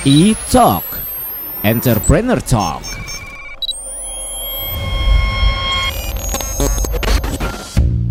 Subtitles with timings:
[0.00, 0.80] E-Talk.
[1.60, 2.80] Entrepreneur Talk.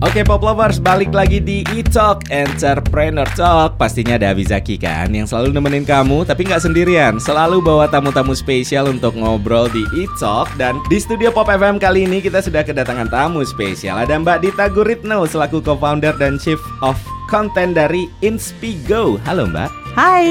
[0.06, 3.82] Oke Pop Lovers, balik lagi di E-Talk Entrepreneur Talk.
[3.82, 7.18] Pastinya ada Abizaki kan Yang selalu nemenin kamu Tapi nggak sendirian.
[7.18, 10.62] Selalu bawa tamu-tamu spesial untuk ngobrol di E-Talk.
[10.62, 13.98] Dan di studio Pop FM kali ini Kita sudah kedatangan tamu spesial.
[13.98, 17.02] Ada Mbak Dita Guritno Selaku co-founder dan chief of
[17.34, 19.18] content dari Inspigo.
[19.26, 20.30] Halo Mbak Hai,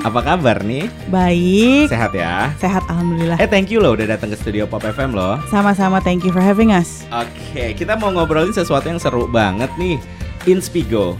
[0.00, 0.88] Apa kabar nih?
[1.06, 2.50] baik, Sehat ya?
[2.56, 3.36] sehat alhamdulillah.
[3.36, 6.40] Eh thank you loh udah datang ke studio Pop FM loh Sama-sama, thank you for
[6.40, 7.04] having us.
[7.08, 10.00] Oke, kita mau ngobrolin sesuatu yang seru banget nih,
[10.44, 11.14] Inspigo.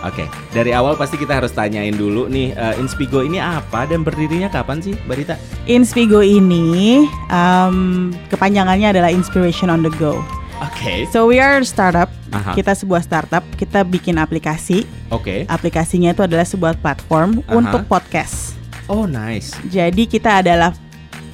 [0.00, 4.46] Oke, dari awal pasti kita harus tanyain dulu nih, eh, Inspigo ini apa dan berdirinya
[4.46, 5.36] kapan sih, Mbak Rita?
[5.64, 10.20] Inspigo ini um, kepanjangannya adalah Inspiration on the Go.
[10.66, 12.10] Oke, So we are a startup.
[12.30, 12.52] Aha.
[12.52, 13.44] Kita sebuah startup.
[13.54, 14.82] Kita bikin aplikasi.
[15.08, 15.46] oke.
[15.46, 17.54] Aplikasinya itu adalah sebuah platform Aha.
[17.54, 18.58] untuk podcast.
[18.86, 19.54] Oh nice.
[19.64, 20.74] Jadi kita adalah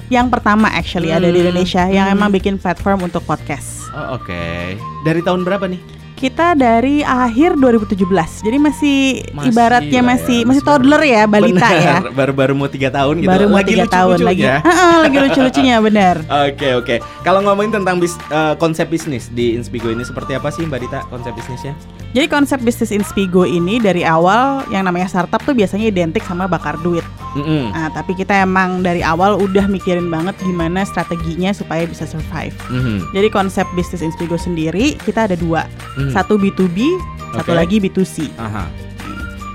[0.07, 1.43] yang pertama actually ada di Hmm.
[1.43, 2.15] Indonesia yang Hmm.
[2.15, 3.89] emang bikin platform untuk podcast.
[3.89, 4.43] Oh oke.
[5.01, 5.81] Dari tahun berapa nih?
[6.23, 8.47] Kita dari akhir 2017.
[8.47, 11.99] Jadi masih, Masih ibaratnya lah ya, masih masih masih toddler ya, balita ya.
[11.99, 13.27] Benar, Baru-baru mau tiga tahun gitu.
[13.27, 14.43] Baru mau Lagi tiga tahun lagi.
[14.47, 16.15] Heeh, lagi lucu-lucunya benar.
[16.47, 16.95] Oke oke.
[17.27, 20.99] Kalau ngomongin tentang bis, eh, konsep bisnis di Inspigo ini seperti apa sih Mbak Dita
[21.11, 21.75] konsep bisnisnya?
[22.15, 26.79] Jadi konsep bisnis Inspigo ini dari awal yang namanya startup tuh biasanya identik sama bakar
[26.79, 27.03] duit.
[27.33, 27.73] Mm-mm.
[27.73, 32.53] Nah, tapi kita emang dari awal udah mikirin banget gimana strateginya supaya bisa survive.
[32.69, 33.09] Mhm.
[33.17, 35.65] Jadi konsep bisnis Inspigo sendiri kita ada dua,
[36.13, 36.15] Mhm.
[36.15, 36.77] satu B2B,
[37.33, 37.57] satu Oke.
[37.57, 38.29] lagi B2C.
[38.37, 38.69] Aha.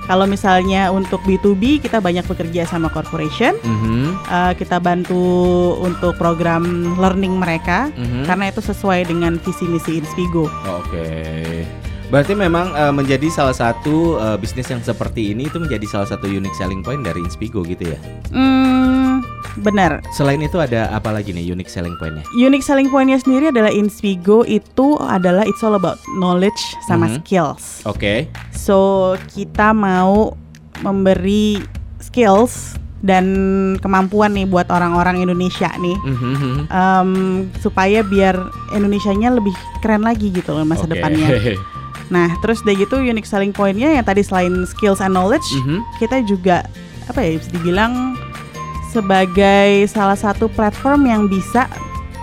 [0.04, 4.16] Kalau misalnya untuk B2B kita banyak bekerja sama corporation, Mhm.
[4.24, 5.20] eh, kita bantu
[5.78, 6.64] untuk program
[6.96, 8.24] learning mereka Mhm.
[8.24, 10.48] karena itu sesuai dengan visi misi Inspigo.
[10.64, 11.06] Oke.
[12.08, 16.24] Berarti memang eh, menjadi salah satu eh, bisnis yang seperti ini itu menjadi salah satu
[16.24, 18.00] unique selling point dari Inspigo gitu ya.
[18.32, 18.97] Hmm,
[19.58, 20.00] benar.
[20.10, 22.22] Selain itu ada apa lagi nih unique selling pointnya?
[22.32, 27.14] Unique selling pointnya sendiri adalah Inspigo itu adalah it's all about knowledge sama Mhm.
[27.20, 27.64] skills.
[27.84, 28.26] Oke.
[28.50, 28.76] So
[29.28, 30.34] kita mau
[30.80, 31.58] memberi
[31.98, 33.24] skills dan
[33.78, 36.66] kemampuan nih buat orang-orang Indonesia nih Mhm.
[36.66, 37.10] em,
[37.58, 38.34] supaya biar
[38.72, 40.98] Indonesianya lebih keren lagi gitu loh masa Oke.
[40.98, 41.28] depannya.
[42.08, 45.84] Nah terus udah gitu unique selling pointnya yang tadi selain skills and knowledge Mhm.
[46.00, 46.64] kita juga
[47.04, 48.16] apa ya bisa dibilang
[48.88, 51.68] sebagai salah satu platform yang bisa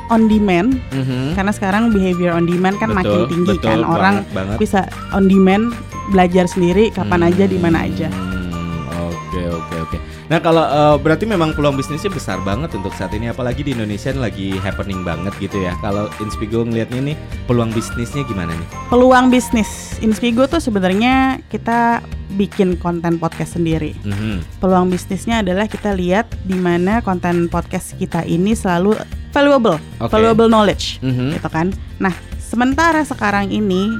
[0.08, 1.34] on demand Mhm.
[1.34, 4.58] karena sekarang behavior on demand kan makin Betul, tinggi betul kan orang banget, banget.
[4.60, 4.80] bisa
[5.12, 5.74] on demand
[6.08, 8.06] belajar sendiri kapan aja di mana aja.
[8.10, 9.98] Hmm, Oke oke oke.
[10.26, 14.14] Nah kalau eh, berarti memang peluang bisnisnya besar banget untuk saat ini, apalagi di Indonesia
[14.14, 15.74] lagi happening banget gitu ya.
[15.80, 18.68] Kalau Inspigo ngelihatnya nih peluang bisnisnya gimana nih?
[18.88, 19.68] Peluang bisnis
[20.00, 22.00] Inspigo tuh sebenarnya kita
[22.36, 23.96] bikin konten podcast sendiri.
[24.04, 24.60] Mhm.
[24.60, 29.00] Peluang bisnisnya adalah kita lihat di mana konten podcast kita ini selalu
[29.32, 30.12] valuable, Oke.
[30.12, 31.40] valuable knowledge, Mhm.
[31.40, 31.72] gitu kan.
[31.98, 33.92] Nah, sementara sekarang ini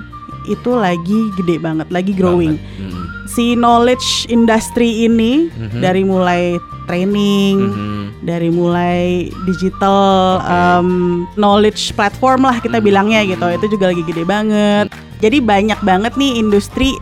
[0.46, 2.56] itu lagi gede banget, lagi growing.
[2.56, 2.94] Banget.
[2.94, 3.04] Mhm.
[3.26, 5.80] Si knowledge industry ini Mhm.
[5.82, 8.06] dari mulai training, Mhm.
[8.22, 10.50] dari mulai digital Oke.
[10.50, 10.90] um,
[11.34, 12.86] knowledge platform lah kita Hmm.
[12.86, 14.88] bilangnya gitu itu juga lagi gede banget
[15.26, 16.94] jadi banyak banget nih industri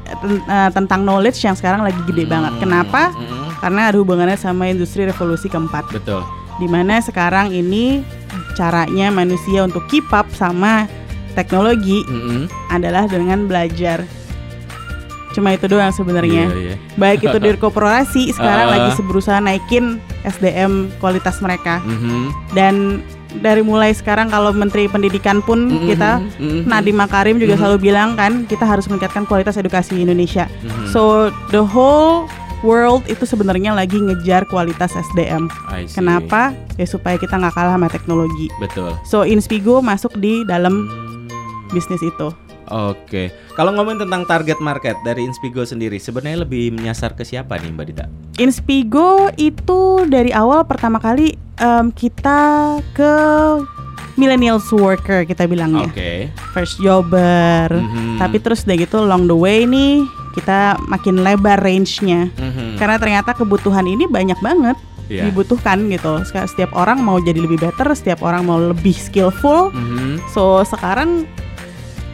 [0.48, 2.62] eh, tentang knowledge yang sekarang lagi gede banget Hmm.
[2.64, 3.60] kenapa Mhm.
[3.60, 6.24] karena ada hubungannya sama industri revolusi keempat Betul.
[6.56, 8.00] di mana sekarang ini
[8.56, 10.88] caranya manusia untuk keep up sama
[11.36, 12.48] teknologi Mhm.
[12.72, 14.08] adalah dengan belajar
[15.34, 16.76] cuma itu doang sebenarnya Iya, iya.
[17.02, 18.72] baik itu di korporasi sekarang Ah.
[18.72, 22.54] lagi berusaha naikin SDM kualitas mereka Mhm.
[22.54, 23.02] dan
[23.40, 25.86] dari mulai sekarang kalau Menteri Pendidikan pun Mhm.
[25.88, 26.60] kita Mhm.
[26.68, 27.62] Nadiem Makarim juga Mhm.
[27.62, 30.46] selalu bilang kan kita harus meningkatkan kualitas edukasi Indonesia.
[30.62, 30.92] Mhm.
[30.92, 32.30] So the whole
[32.62, 35.52] world itu sebenarnya lagi ngejar kualitas SDM.
[35.92, 36.56] Kenapa?
[36.76, 38.48] Ya supaya kita nggak kalah sama teknologi.
[38.62, 38.96] Betul.
[39.04, 41.28] So Inspigo masuk di dalam Hmm.
[41.72, 42.32] bisnis itu.
[42.72, 47.72] Oke, kalau ngomongin tentang target market dari Inspigo sendiri, sebenarnya lebih menyasar ke siapa nih
[47.76, 48.06] Mbak Dita?
[48.40, 53.14] Inspigo itu dari awal pertama kali em, kita ke
[54.14, 55.90] millennials worker kita bilangnya.
[55.90, 56.30] Oke.
[56.54, 57.70] First jobber.
[57.74, 58.22] Mhm.
[58.22, 62.30] Tapi terus udah gitu along the way nih kita makin lebar range-nya.
[62.34, 62.78] Mhm.
[62.78, 64.78] Karena ternyata kebutuhan ini banyak banget
[65.12, 65.30] Iya.
[65.30, 66.24] dibutuhkan gitu.
[66.26, 69.70] Setiap orang mau jadi lebih better, setiap orang mau lebih skillful.
[69.74, 70.22] Mhm.
[70.32, 71.26] So sekarang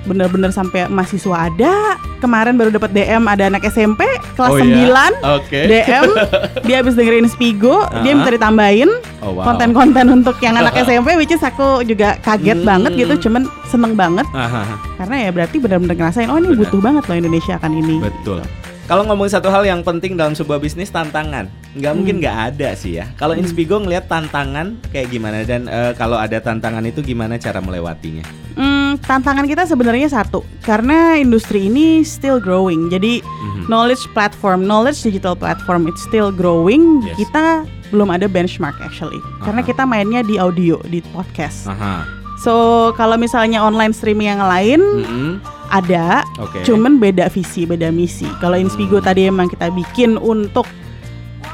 [0.03, 1.97] bener-bener sampai mahasiswa ada.
[2.19, 4.03] Kemarin baru dapat DM ada anak SMP
[4.33, 4.91] kelas Oh, iya?
[5.15, 5.59] 9 Oke.
[5.65, 6.07] DM
[6.67, 8.15] dia habis dengerin Spigo, dia Ah.
[8.17, 9.43] minta ditambahin Oh wow.
[9.45, 12.67] konten-konten untuk yang anak SMP which is aku juga kaget Hmm.
[12.67, 16.59] banget gitu, cuman seneng banget Aha, karena ya berarti benar-benar ngerasain oh ini Benar.
[16.61, 17.95] butuh banget loh Indonesia akan ini.
[17.99, 18.39] betul.
[18.83, 22.21] Kalau ngomongin satu hal yang penting dalam sebuah bisnis tantangan, nggak mungkin Hmm.
[22.21, 23.05] nggak ada sih ya.
[23.13, 28.25] Kalau Inspigo ngelihat tantangan kayak gimana dan eh, kalau ada tantangan itu gimana cara melewatinya?
[28.59, 32.91] Hmm, tantangan kita sebenarnya satu, karena industri ini still growing.
[32.91, 33.71] Jadi Mhm.
[33.71, 36.99] knowledge platform, knowledge digital platform it's still growing.
[37.07, 37.23] Yes.
[37.23, 39.69] Kita belum ada benchmark actually, karena Aha.
[39.71, 41.71] kita mainnya di audio, di podcast.
[41.71, 42.03] Aha.
[42.43, 42.53] So
[42.99, 45.31] kalau misalnya online streaming yang lain Mhm.
[45.71, 46.59] ada, Oke.
[46.67, 48.27] cuman beda visi, beda misi.
[48.43, 49.07] Kalau Inspigo Hmm.
[49.07, 50.67] tadi emang kita bikin untuk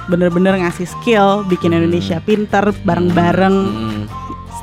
[0.05, 1.85] bener-bener ngasih skill, bikin Hmm.
[1.85, 3.57] Indonesia pinter bareng-bareng.
[3.61, 3.94] Mhm.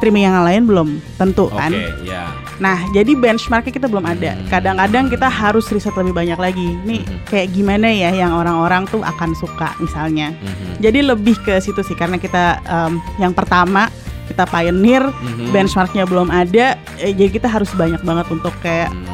[0.02, 1.70] Streaming yang lain belum tentu Oke, kan.
[2.02, 2.26] ya.
[2.58, 4.34] Nah, jadi benchmarknya kita belum ada.
[4.34, 4.50] Hmm.
[4.50, 6.74] Kadang-kadang kita harus riset lebih banyak lagi.
[6.82, 7.30] Nih, Mhm.
[7.30, 10.34] kayak gimana ya yang orang-orang tuh akan suka misalnya.
[10.34, 10.82] Mhm.
[10.82, 13.94] Jadi lebih ke situ sih karena kita em, yang pertama
[14.26, 15.54] kita pioneer, Mhm.
[15.54, 16.74] benchmarknya belum ada.
[16.98, 19.06] eh, jadi kita harus banyak banget untuk kayak Hmm.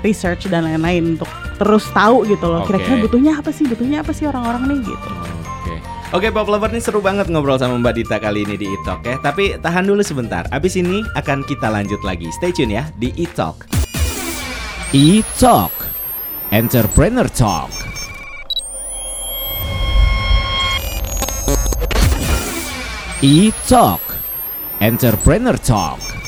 [0.00, 2.64] research dan lain-lain untuk terus tahu gitu loh.
[2.64, 2.72] Oke.
[2.72, 3.64] Kira-kira butuhnya apa sih?
[3.64, 5.08] Butuhnya apa sih orang-orang nih gitu.
[6.10, 6.34] Oke.
[6.34, 9.14] Pop Lover nih seru banget ngobrol sama Mbak Dita kali ini di Italk ya.
[9.22, 10.42] Tapi tahan dulu sebentar.
[10.50, 12.26] Abis ini akan kita lanjut lagi.
[12.34, 13.70] Stay tune ya di Italk.
[14.90, 15.70] Italk.
[16.50, 17.70] Entrepreneur Talk.
[23.22, 24.02] Italk.
[24.82, 26.19] Entrepreneur Talk.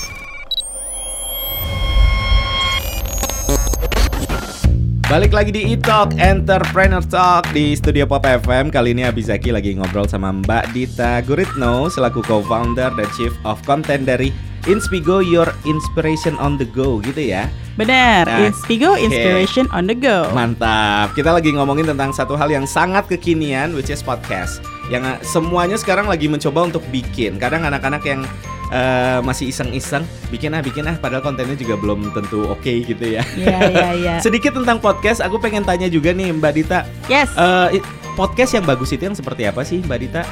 [5.13, 10.09] Balik lagi di E-Talk Entrepreneur Talk di Studio Pop FM Kali ini Abizaki lagi ngobrol
[10.09, 14.33] sama Mbak Dita Guritno Selaku co-founder dan chief of content dari
[14.65, 17.45] Inspigo Your Inspiration on the Go gitu ya.
[17.77, 19.05] Benar, Nah, Inspigo oke.
[19.05, 20.33] Inspiration on the Go.
[20.33, 21.13] Mantap.
[21.13, 24.65] Kita lagi ngomongin tentang satu hal yang sangat kekinian Which is podcast.
[24.89, 27.37] Yang uh, semuanya sekarang lagi mencoba untuk bikin.
[27.37, 28.25] Kadang anak-anak yang
[28.73, 33.21] uh, masih iseng-iseng Bikin ah bikin ah Padahal kontennya juga belum tentu oke gitu ya
[33.37, 34.15] Iya, iya, iya.
[34.25, 37.29] Sedikit tentang podcast, aku pengen tanya juga nih Mbak Dita Yes.
[37.37, 40.23] Eh, i- podcast yang bagus itu yang seperti apa sih Mbak Dita?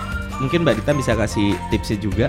[0.41, 2.27] Mungkin Mbak Dita bisa kasih tipsnya juga.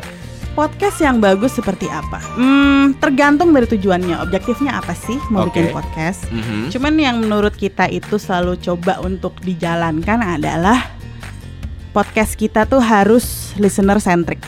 [0.51, 2.19] Podcast yang bagus seperti apa?
[2.35, 4.19] Hmm, tergantung dari tujuannya.
[4.19, 5.55] Objektifnya apa sih mau Oke.
[5.55, 6.27] bikin podcast?
[6.27, 6.75] Mhm.
[6.75, 10.91] Cuman yang menurut kita itu selalu coba untuk dijalankan adalah
[11.91, 14.39] podcast kita tuh harus listener centric,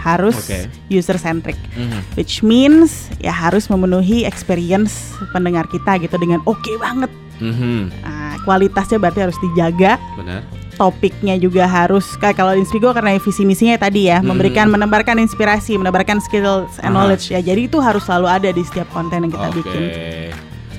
[0.00, 0.66] harus Oke.
[0.88, 2.16] user centric, Mhm.
[2.16, 7.12] which means ya harus memenuhi experience pendengar kita gitu dengan oke banget.
[7.40, 7.92] Mhm.
[8.00, 10.00] Nah, kualitasnya berarti harus dijaga.
[10.16, 10.40] Benar.
[10.76, 14.32] Topiknya juga harus kayak kalau Inspigo karena visi misinya tadi ya Hmm.
[14.32, 17.04] memberikan menebarkan inspirasi, menebarkan skills and Aha.
[17.04, 17.44] knowledge ya.
[17.44, 19.60] Jadi itu harus selalu ada di setiap konten yang kita Oke.
[19.60, 19.82] bikin.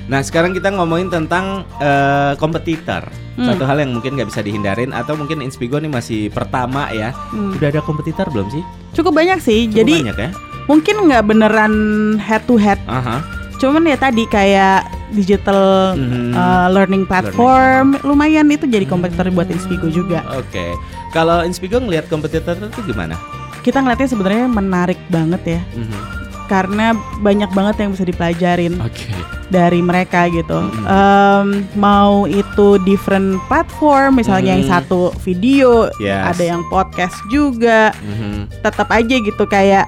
[0.09, 3.05] Nah sekarang kita ngomongin tentang eh, kompetitor.
[3.41, 3.47] Hmm.
[3.49, 7.09] Satu hal yang mungkin nggak bisa dihindarin atau mungkin Inspigo nih masih pertama ya.
[7.33, 7.57] Hmm.
[7.57, 8.61] Udah ada kompetitor belum sih?
[8.93, 9.65] Cukup banyak sih.
[9.65, 10.29] Cukup Jadi banyak ya.
[10.63, 11.73] mungkin nggak beneran
[12.17, 13.19] head to head Aha.
[13.57, 16.31] cuman ya tadi kayak digital Mhm.
[16.31, 20.71] uh, learning platform lumayan itu jadi kompetitor buat Inspigo juga Oke.
[21.11, 23.17] Kalau Inspigo ngelihat kompetitor itu gimana?
[23.61, 26.20] kita ngeliatnya sebenarnya menarik banget ya Mhm.
[26.51, 29.07] Karena banyak banget yang bisa dipelajarin Oke.
[29.47, 30.83] dari mereka gitu Mhm.
[30.83, 34.71] Em, mau itu different platform misalnya yang Mhm.
[34.75, 36.35] satu video Yes.
[36.35, 38.51] ada yang podcast juga Mhm.
[38.59, 39.87] tetap aja gitu kayak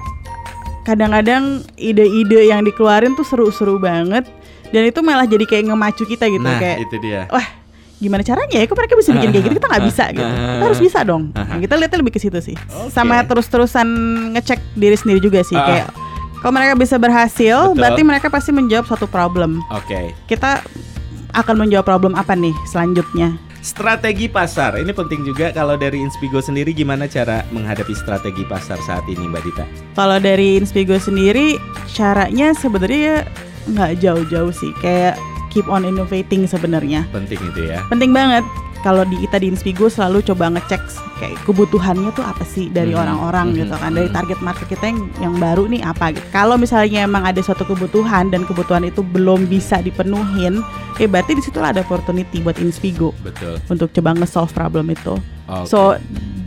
[0.82, 4.24] kadang-kadang ide-ide yang dikeluarin tuh seru-seru banget
[4.68, 7.28] dan itu malah jadi kayak ngemacu kita gitu Nah kayak itu dia.
[7.94, 10.80] gimana caranya ya kok mereka bisa bikin kayak gitu kita nggak bisa gitu kita harus
[10.82, 12.90] bisa dong Nah, kita lihatnya lebih ke situ sih Oke.
[12.90, 13.86] sama terus-terusan
[14.34, 15.64] ngecek diri sendiri juga sih Ah.
[15.64, 15.86] kayak
[16.44, 17.80] kalau mereka bisa berhasil Betul.
[17.80, 20.12] berarti mereka pasti menjawab satu problem Oke.
[20.28, 20.60] kita
[21.32, 23.32] akan menjawab problem apa nih selanjutnya
[23.64, 29.08] Strategi pasar ini penting juga kalau dari Inspigo sendiri gimana cara menghadapi strategi pasar saat
[29.08, 29.64] ini Mbak Dita?
[29.96, 31.56] kalau dari Inspigo sendiri
[31.88, 33.24] caranya sebenarnya
[33.72, 35.16] nggak jauh-jauh sih kayak
[35.48, 37.80] keep on innovating sebenarnya Penting itu ya.
[37.88, 38.44] penting banget
[38.84, 40.82] kalau di kita di Inspigo selalu coba ngecek
[41.16, 44.14] kayak kebutuhannya tuh apa sih dari Mhm, orang-orang mhm, gitu kan dari mhm.
[44.14, 48.28] target market kita yang yang baru nih apa gitu kalau misalnya emang ada suatu kebutuhan
[48.28, 50.60] dan kebutuhan itu belum bisa dipenuhin
[50.94, 53.56] ya berarti di situ ada opportunity buat Inspigo Betul.
[53.66, 55.16] untuk coba nge-solve problem itu
[55.48, 55.64] Oke.
[55.64, 55.96] so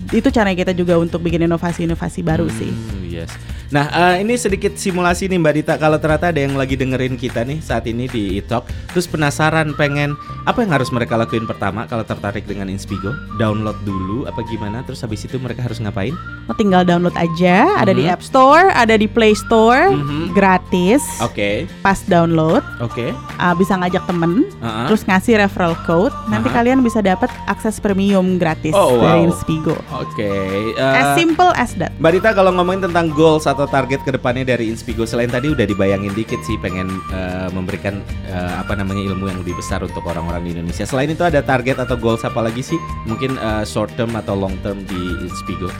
[0.08, 3.34] itu cara kita juga untuk bikin inovasi-inovasi baru sih Hmm, Yes.
[3.68, 5.74] Nah, eh, ini sedikit simulasi nih Mbak Dita.
[5.76, 10.16] Kalau ternyata ada yang lagi dengerin kita nih saat ini di Italk, terus penasaran pengen
[10.48, 13.12] apa yang harus mereka lakuin pertama kalau tertarik dengan Inspigo?
[13.36, 14.88] Download dulu apa gimana?
[14.88, 16.16] Terus habis itu mereka harus ngapain?
[16.48, 18.14] Lo tinggal download aja, ada di Mhm.
[18.16, 20.32] App Store, ada di Play Store, Mhm.
[20.32, 21.04] gratis.
[21.20, 21.68] Oke.
[21.84, 23.12] Pas download, Oke.
[23.12, 24.88] uh, bisa ngajak temen, Uh-uh.
[24.88, 26.16] terus ngasih referral code.
[26.28, 26.56] Nanti Aha.
[26.56, 29.28] kalian bisa dapat akses premium gratis Oh, dari wow.
[29.28, 29.76] Inspigo.
[29.94, 30.32] Oke.
[30.72, 31.92] eh, as simple as that.
[32.00, 35.66] Mbak Dita kalau ngomongin tentang goals atau target ke depannya dari Inspigo selain tadi udah
[35.66, 40.46] dibayangin dikit sih pengen uh, memberikan uh, apa namanya ilmu yang lebih besar untuk orang-orang
[40.46, 40.86] di Indonesia.
[40.86, 42.78] Selain itu ada target atau goals apa lagi sih?
[43.10, 45.74] Mungkin uh, short term atau long term di Inspigo?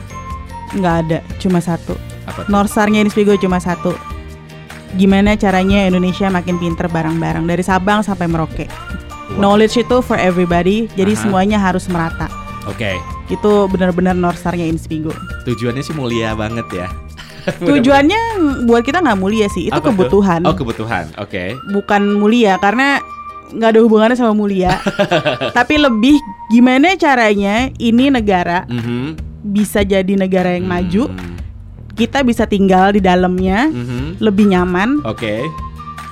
[0.74, 1.94] Nggak ada, cuma satu.
[2.26, 2.50] Apa tuh?
[2.50, 3.94] Norsarnya Inspigo cuma satu.
[4.98, 8.66] Gimana caranya Indonesia makin pinter bareng-bareng dari Sabang sampai Merauke.
[9.38, 9.54] Wow.
[9.54, 11.20] Knowledge itu for everybody, jadi Aha.
[11.22, 12.26] semuanya harus merata.
[12.68, 13.00] Oke,
[13.32, 15.12] Itu benar-benar Norsarnya Inspigo.
[15.44, 16.88] tujuannya sih mulia banget ya.
[17.68, 18.20] Tujuannya
[18.64, 19.92] buat kita nggak mulia sih, itu Apa tuh?
[19.92, 20.40] kebutuhan.
[20.42, 21.56] Oh kebutuhan, oke.
[21.70, 23.00] Bukan mulia karena
[23.48, 24.76] nggak ada hubungannya sama mulia.
[25.58, 26.16] Tapi lebih
[26.48, 29.16] gimana caranya ini negara Mhm.
[29.42, 31.36] bisa jadi negara yang maju, Hmm.
[31.94, 34.18] kita bisa tinggal di dalamnya Mhm.
[34.18, 35.40] lebih nyaman, Oke,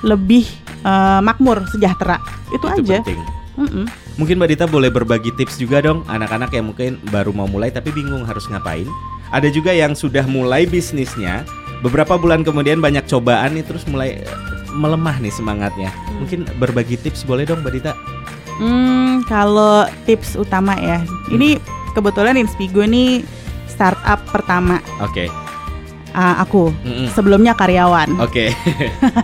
[0.01, 0.45] lebih
[0.79, 2.17] eh, makmur, sejahtera.
[2.47, 2.97] Itu, itu aja.
[3.01, 3.19] penting.
[3.57, 3.85] Mm-mm.
[4.17, 7.93] Mungkin Mbak Dita boleh berbagi tips juga dong anak-anak yang mungkin baru mau mulai tapi
[7.93, 8.89] bingung harus ngapain.
[9.29, 11.45] Ada juga yang sudah mulai bisnisnya,
[11.79, 14.37] beberapa bulan kemudian banyak cobaan nih terus mulai eh,
[14.73, 15.93] melemah nih semangatnya.
[16.17, 17.93] Mungkin berbagi tips boleh dong Mbak Dita?
[18.57, 20.97] Hmm, kalau tips utama ya,
[21.29, 21.61] ini
[21.93, 23.21] kebetulan Inspigo ini
[23.69, 25.29] startup pertama Oke.
[26.17, 26.73] uh, aku.
[26.81, 27.13] Mm-mm.
[27.13, 28.17] Sebelumnya karyawan.
[28.17, 28.49] Oke.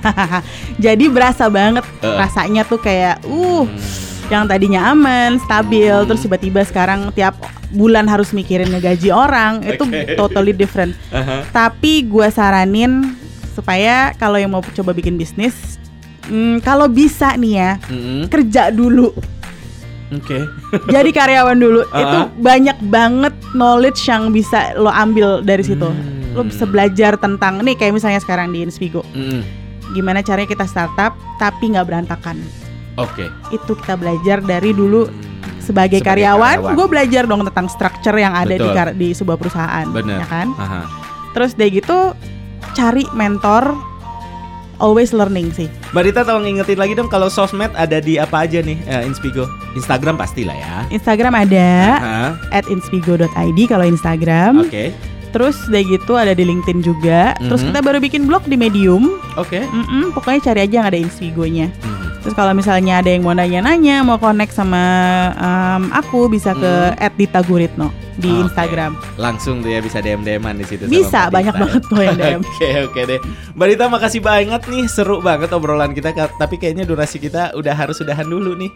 [0.85, 2.13] Jadi berasa banget Eh.
[2.13, 3.81] rasanya tuh kayak uh Hmm.
[4.27, 6.07] Yang tadinya aman, stabil, Hmm.
[6.07, 7.35] terus tiba-tiba sekarang tiap
[7.69, 10.15] bulan harus mikirin ngegaji orang, itu Oke.
[10.15, 10.95] totally different.
[11.09, 11.43] Aha.
[11.49, 13.13] Tapi gua saranin
[13.51, 15.77] supaya kalau yang mau coba bikin bisnis,
[16.25, 18.25] hmm, kalau bisa nih ya Mm-mm.
[18.27, 19.11] kerja dulu,
[20.09, 20.39] Oke.
[20.87, 21.81] jadi karyawan dulu.
[21.89, 21.99] Ah.
[21.99, 25.85] Itu banyak banget knowledge yang bisa lo ambil dari situ.
[25.85, 26.33] Hmm.
[26.33, 29.43] Lo bisa belajar tentang nih kayak misalnya sekarang di Inspigo, Mm-mm.
[29.93, 32.41] gimana caranya kita startup tapi nggak berantakan.
[32.95, 33.25] Oke.
[33.49, 35.09] Itu kita belajar dari dulu
[35.57, 36.75] sebagai, Sebagai karyawan, karyawan.
[36.75, 40.19] gue belajar dong tentang structure yang ada di kar- di sebuah perusahaan, Bener.
[40.19, 40.47] ya kan?
[40.53, 40.81] Aha.
[41.31, 42.13] Terus dari gitu
[42.73, 43.71] cari mentor,
[44.77, 45.71] always learning sih.
[45.89, 49.47] Mbak Dita tolong ingetin lagi dong kalau sosmed ada di apa aja nih eh, Inspigo?
[49.73, 50.75] Instagram pastilah ya.
[50.89, 52.27] Instagram ada Aha.
[52.51, 53.29] at inspigo.id
[53.65, 54.61] kalau Instagram.
[54.61, 54.91] Oke.
[55.33, 57.33] Terus dari gitu ada di LinkedIn juga.
[57.35, 57.67] Terus Mhm.
[57.73, 59.17] kita baru bikin blog di Medium.
[59.33, 59.65] Oke.
[59.65, 61.73] Mm-mm, pokoknya cari aja yang ada Inspigo-nya.
[61.81, 62.21] Hmm.
[62.21, 64.79] Terus kalau misalnya ada yang mau nanya-nanya, mau connect sama
[65.35, 67.11] em, aku bisa ke Hmm.
[67.11, 68.47] @ditaguritno di Oke.
[68.47, 68.95] Instagram.
[69.17, 72.41] Langsung tuh ya bisa DM-DM-an di situ sama Bisa, Mbak banyak banget tuh yang DM.
[72.47, 73.19] Oke oke deh
[73.51, 77.97] Mbak Dita makasih banget nih Seru banget obrolan kita Tapi kayaknya durasi kita udah harus
[77.97, 78.69] udahan dulu nih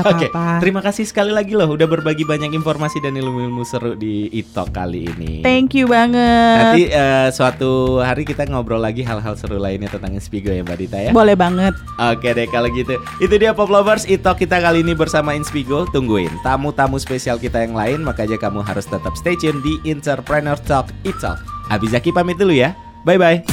[0.00, 0.60] Oke apa-apa.
[0.64, 5.04] Terima kasih sekali lagi loh Udah berbagi banyak informasi dan ilmu-ilmu seru di Itok kali
[5.04, 5.44] ini.
[5.44, 6.56] Thank you banget.
[6.64, 10.98] Nanti eh, suatu hari kita ngobrol lagi hal-hal seru lainnya tentang Inspigo ya Mbak Dita
[10.98, 11.10] ya.
[11.12, 11.76] Boleh banget.
[12.00, 12.96] Oke deh kalau gitu.
[13.20, 15.84] Itu dia Pop Lovers Itok kita kali ini bersama Inspigo.
[15.92, 20.90] Tungguin tamu-tamu spesial kita yang lain Makanya kamu harus tetap stay tune di Entrepreneur Talk
[21.06, 21.38] Itok.
[21.70, 22.76] Abizaki pamit dulu ya.
[23.04, 23.44] Bye-bye.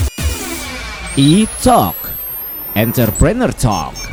[1.18, 1.98] E-Talk
[2.74, 4.09] Entrepreneur Talk